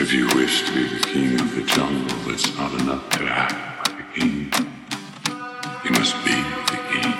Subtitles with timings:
[0.00, 3.88] If you wish to be the king of the jungle, it's not enough to act
[3.88, 4.52] like a king.
[5.84, 6.36] You must be
[6.70, 7.14] the king.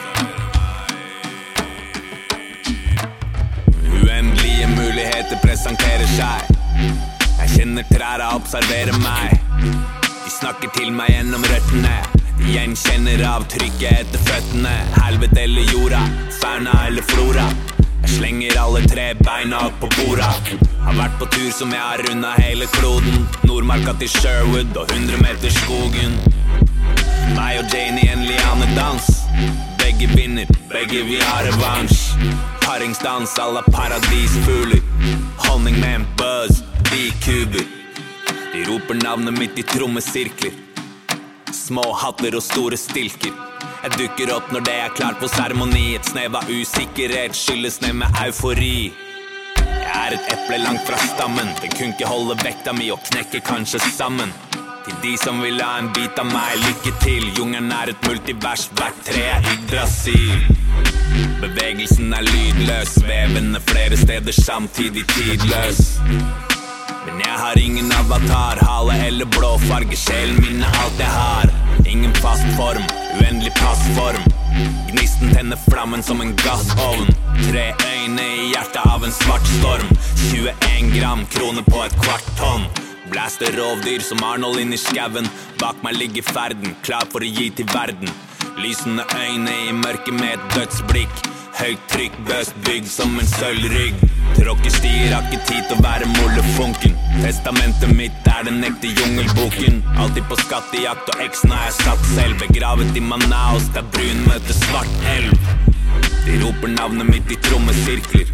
[3.83, 6.55] Uendelige muligheter presenterer seg.
[7.41, 9.35] Jeg kjenner trærne observerer meg.
[9.59, 11.99] De snakker til meg gjennom røttene.
[12.47, 14.79] Gjenkjenner avtrykket etter føttene.
[15.03, 16.07] Helvete eller jorda,
[16.39, 17.51] fauna eller flora.
[18.07, 20.68] Jeg slenger alle tre beina på borda.
[20.99, 23.27] Vært på tur som jeg har runda hele kloden.
[23.47, 26.17] Nordmarka til Sherwood og 100 meter skogen.
[27.37, 29.07] Meg og Jane i en lianedans.
[29.79, 32.03] Begge vinner, begge vi har revansj.
[32.67, 34.83] Paringsdans à la paradisfugler.
[35.47, 37.67] Honning med en buzz, bikuber.
[38.53, 40.51] De roper navnet mitt i trommesirkler.
[41.55, 43.35] Små hatter og store stilker.
[43.85, 45.93] Jeg dukker opp når det er klart på seremoni.
[45.95, 48.91] Et snev av usikkerhet skylles ned med eufori.
[50.09, 51.49] Er et eple langt fra stammen.
[51.61, 54.31] Den kunne ikke holde vekta mi og knekke kanskje sammen.
[54.87, 57.27] Til de som vil ha en bit av meg, lykke til.
[57.37, 60.49] Jungelen er et multivers, hvert tre er Yggdrasil.
[61.43, 65.85] Bevegelsen er lydløs, svevende flere steder samtidig tidløs.
[66.09, 71.58] Men jeg har ingen avatar, hale eller blå farge, sjelen min er alt jeg har.
[72.49, 72.85] Ingen fast form,
[73.21, 74.23] uendelig passform.
[74.91, 77.07] Gnisten tenner flammen som en gassovn.
[77.51, 79.89] Tre øyne i hjertet av en svart storm.
[80.31, 82.65] 21 gram, kroner på et kvart tonn.
[83.11, 85.29] Blaster rovdyr som Arnold inn i skauen.
[85.61, 88.09] Bak meg ligger ferden, klar for å gi til verden.
[88.59, 91.25] Lysende øyne i mørket med et dødsblikk.
[91.61, 94.08] Høyt trykk, bøst bygd som en sølvrygg.
[94.39, 96.95] Tråkkestier har ikke tid til å være mollefunken.
[97.25, 99.83] Testamentet mitt er den ekte jungelboken.
[99.99, 102.39] Alltid på skattejakt, og eksen har jeg satt selv.
[102.45, 105.35] Begravet i Manaus, der brun møter svart elv.
[106.25, 108.31] De roper navnet mitt i trommesirkler.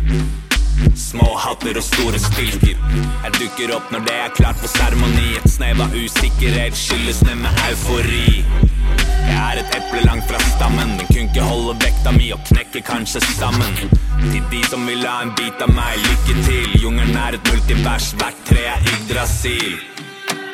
[0.98, 2.76] Små hatter og store stilker.
[3.24, 5.38] Jeg dukker opp når det er klart for seremoni.
[5.40, 8.42] Et snev av usikkerhet skyldes ned med eufori.
[9.24, 10.98] Jeg er et eple langt fra stammen.
[11.00, 12.44] Den kunne ikke holde vekta mi og
[12.74, 13.74] knekke kanskje sammen.
[14.32, 16.72] Til de som vil ha en bit av meg, lykke til.
[16.82, 19.76] Jungelen er et multivers, hvert tre er Yggdrasil.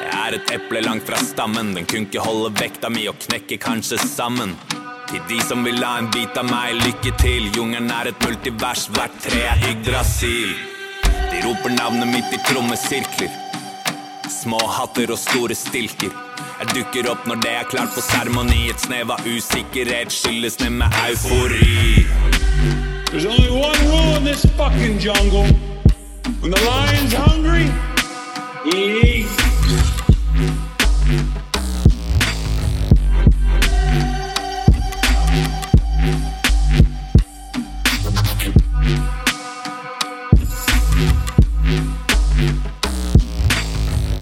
[0.02, 1.72] Jeg er et eple langt fra stammen.
[1.74, 4.52] Den kunne ikke holde vekta mi og knekke kanskje sammen.
[5.08, 7.48] Til de som vil ha en bit av meg, lykke til.
[7.56, 10.52] Jungelen er et multivers, hvert tre er Yggdrasil.
[11.30, 13.32] De roper navnet mitt i trommesirkler.
[14.28, 16.12] Små hatter og store stilker.
[16.60, 18.66] Jeg dukker opp når det er klart for seremoni.
[18.68, 21.99] Et snev av usikkerhet skylles ned med eufori.
[23.10, 25.44] There's only one rule in this fucking jungle.
[26.40, 27.69] When the lion's hungry,